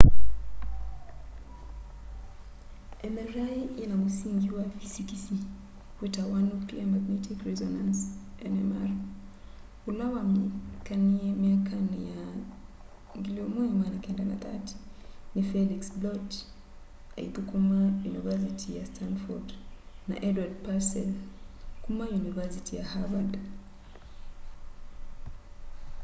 mri 3.13 3.43
yina 3.79 3.95
mũsingĩ 4.03 4.49
wa 4.57 4.63
fisikisi 4.77 5.35
witawa 5.99 6.37
nuclear 6.49 6.87
magnetic 6.93 7.39
resonance 7.49 8.01
nmr 8.53 8.89
ula 9.89 10.05
wamanyikanie 10.13 11.27
myakani 11.41 11.97
ya 12.09 12.21
1930 13.21 14.73
ni 15.33 15.41
felix 15.49 15.81
bloch 15.99 16.33
aithukuma 17.17 17.77
yunivasiti 18.03 18.67
ya 18.77 18.83
stanford 18.91 19.47
na 20.07 20.15
edward 20.27 20.55
purcell 20.65 21.11
kuma 21.83 22.03
yunivasiti 22.13 22.71
ya 22.79 22.85
harvard 22.91 23.31